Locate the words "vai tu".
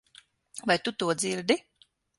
0.67-0.91